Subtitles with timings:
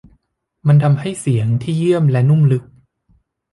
[0.67, 2.63] มันให้เสียงที่เยี่ยมและนุ่มลึก